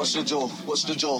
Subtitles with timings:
[0.00, 1.18] Watch the jaw, watch the jaw.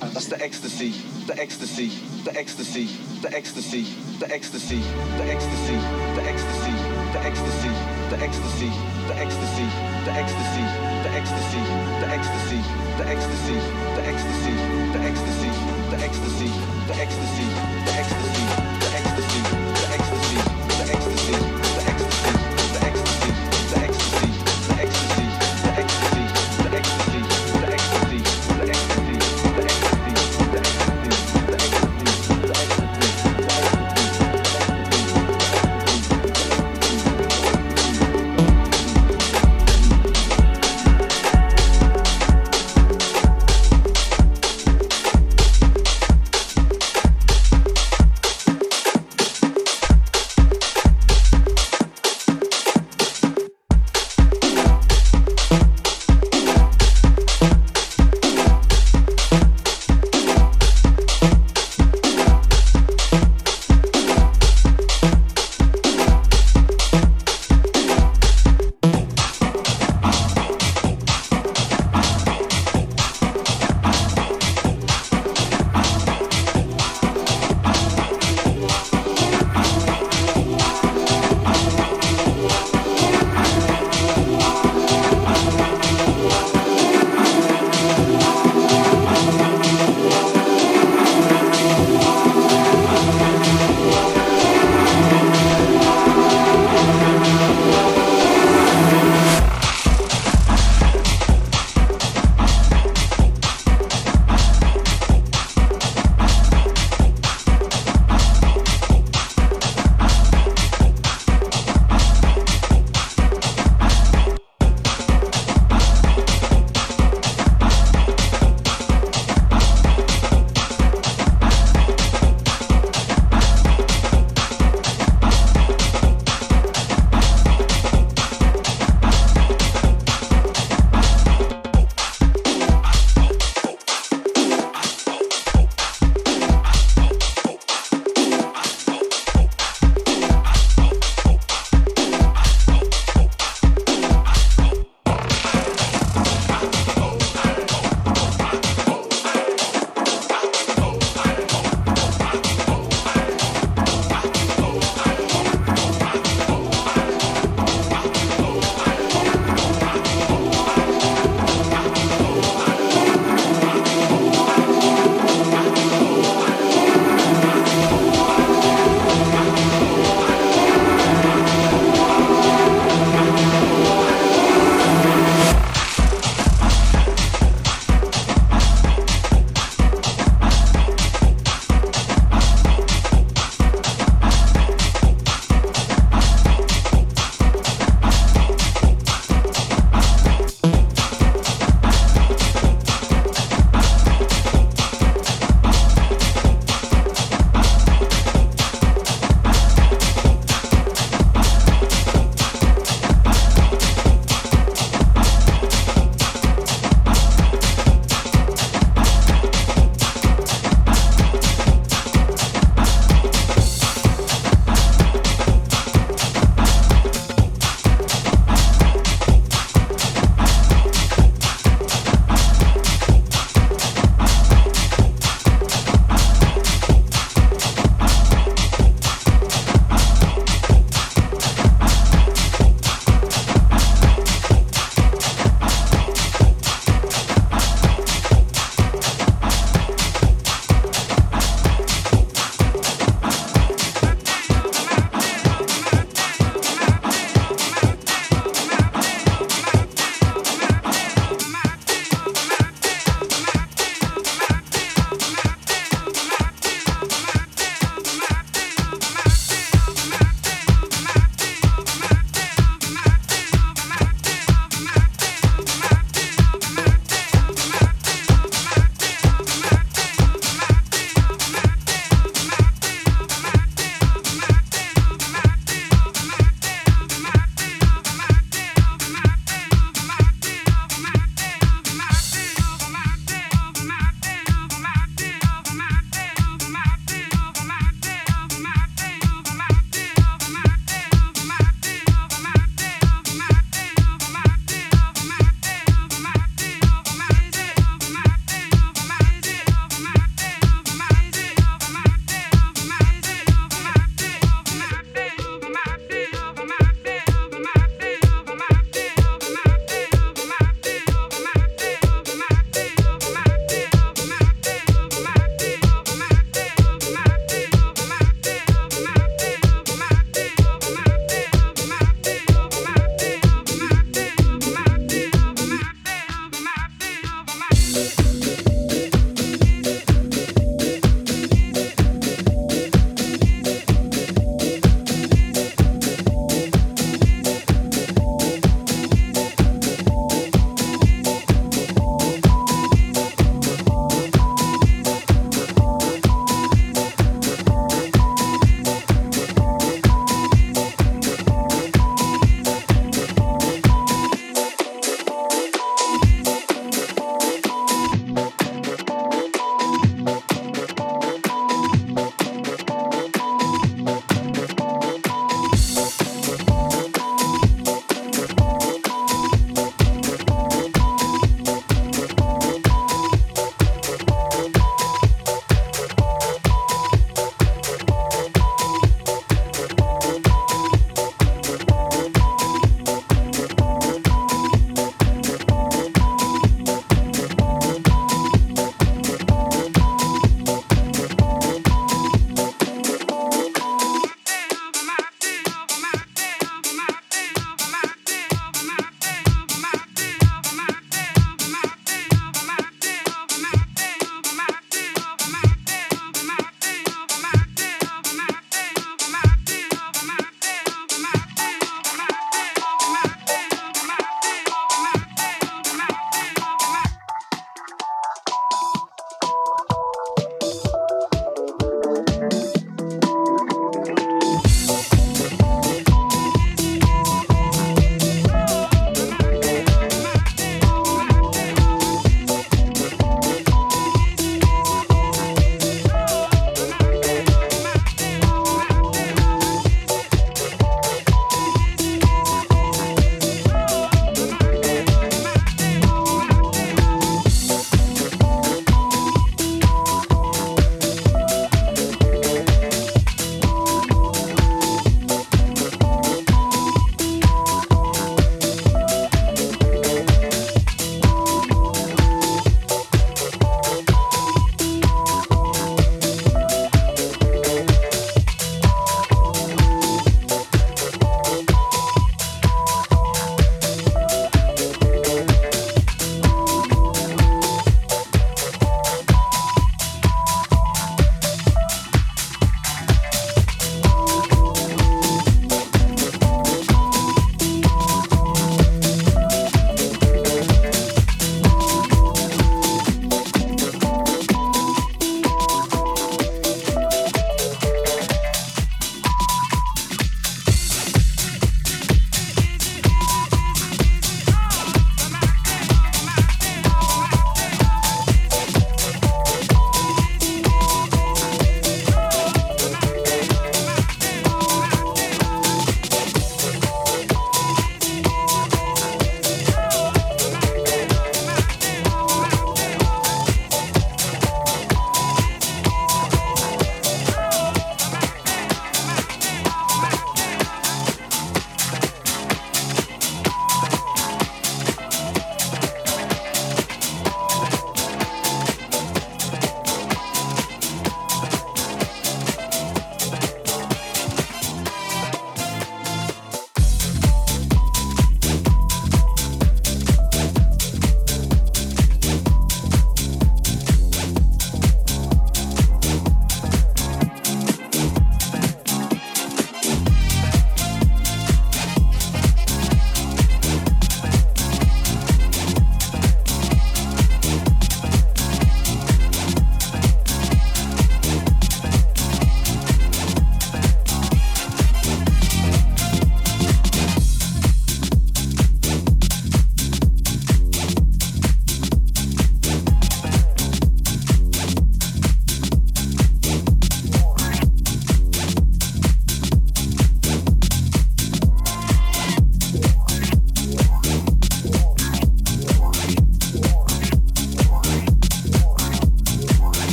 [0.00, 0.92] That's the ecstasy,
[1.26, 1.88] the ecstasy,
[2.24, 2.86] the ecstasy,
[3.20, 3.82] the ecstasy,
[4.18, 4.80] the ecstasy,
[5.18, 5.76] the ecstasy,
[6.16, 6.72] the ecstasy,
[7.12, 7.68] the ecstasy,
[8.08, 8.64] the ecstasy,
[9.04, 9.60] the ecstasy,
[10.08, 10.64] the ecstasy,
[10.96, 11.52] the ecstasy,
[11.84, 12.56] the ecstasy,
[12.96, 13.50] the ecstasy,
[13.84, 14.48] the ecstasy,
[14.96, 15.44] the ecstasy,
[15.92, 16.48] the ecstasy,
[16.86, 17.46] the ecstasy,
[17.84, 18.65] the ecstasy,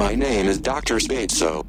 [0.00, 0.96] Dr.
[0.96, 1.66] Spadeso.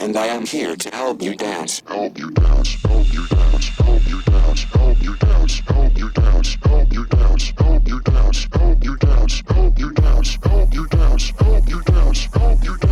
[0.00, 1.82] And I am here to help you dance.
[1.86, 6.56] Help you dance, help you dance, help you dance, help you dance, help you dance,
[6.64, 11.32] help you dance, help you dance, help you dance, help you dance, help you dance,
[11.38, 12.87] help you dance, help you dance,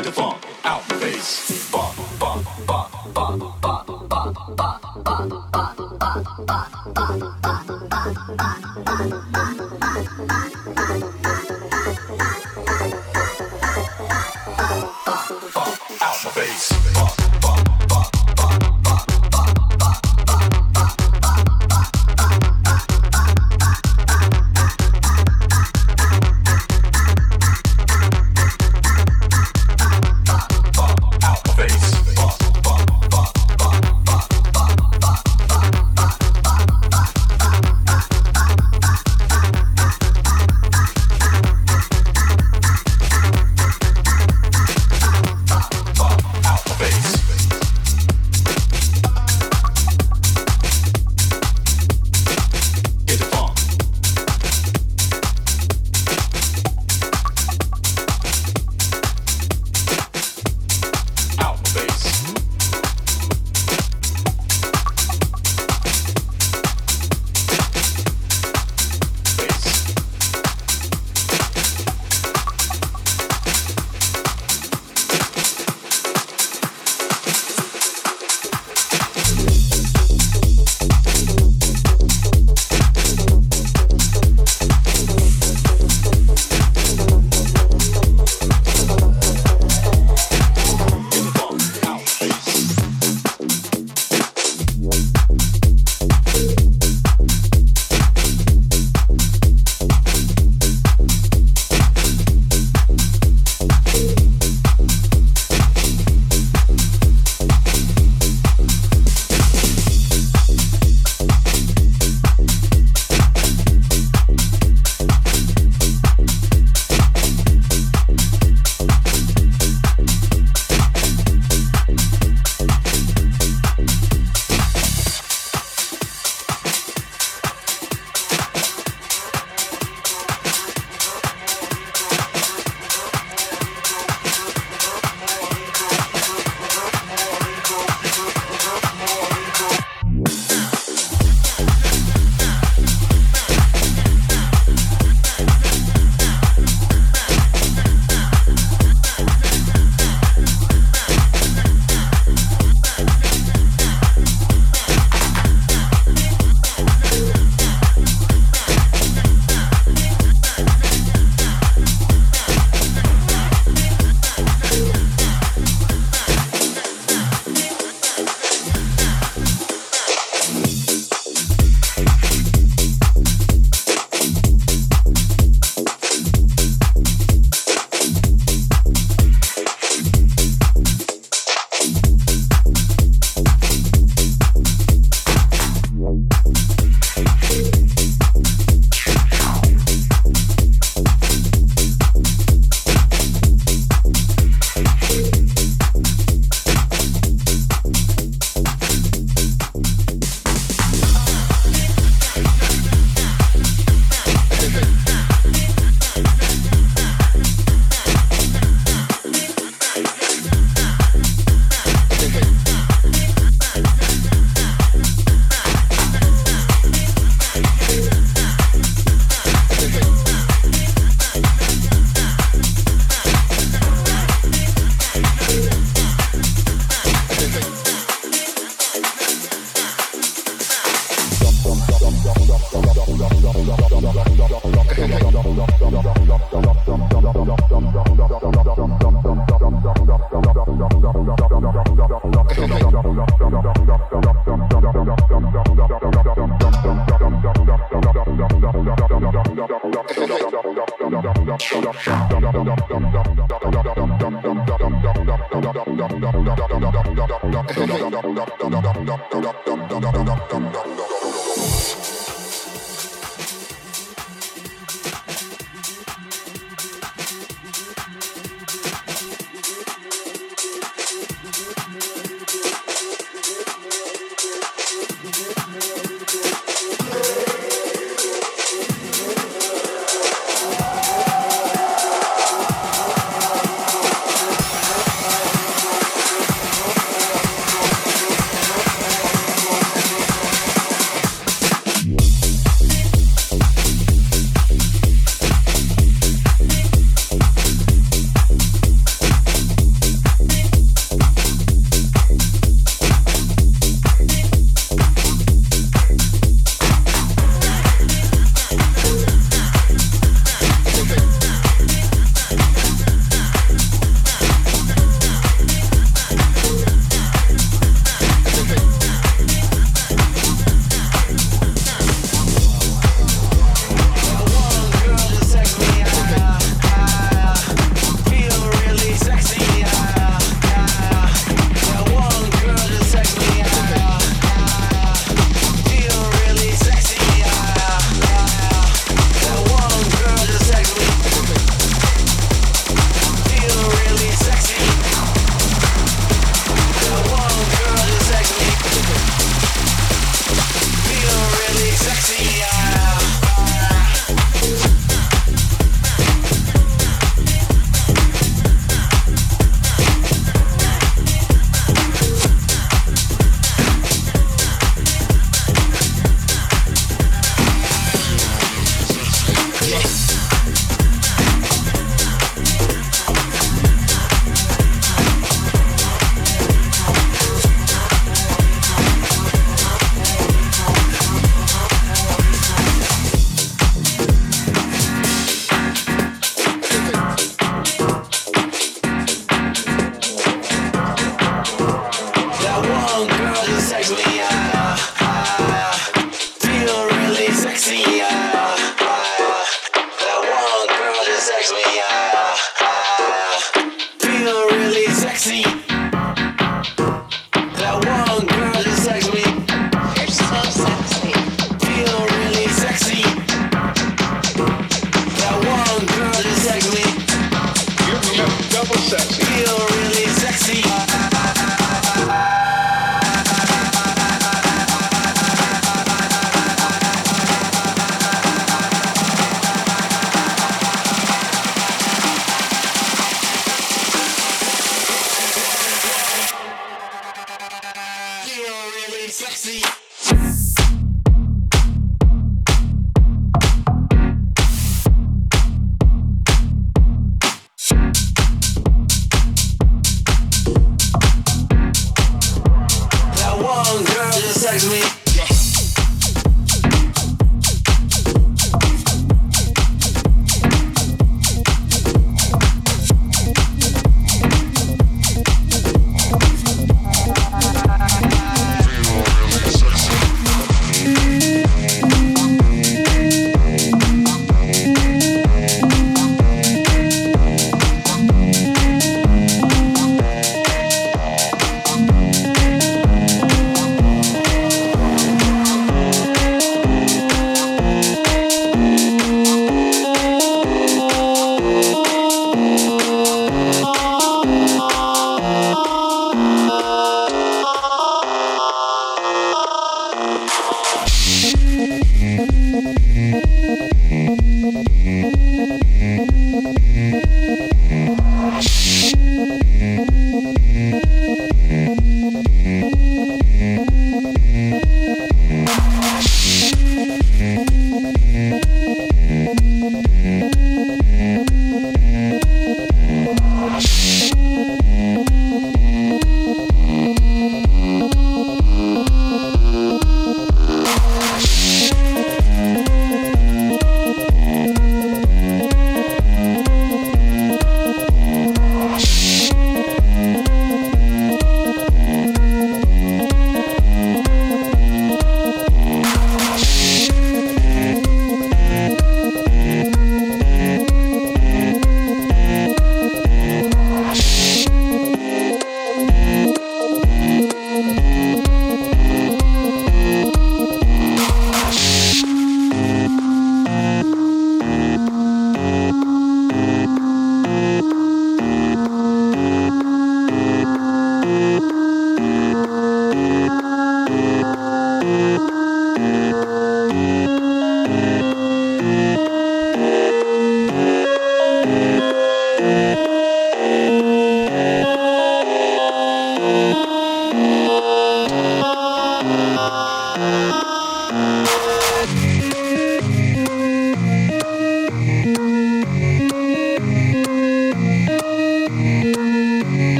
[0.00, 1.70] The funk out the bass.
[1.70, 3.60] Bump, bump, bump, bump.
[10.30, 10.59] Out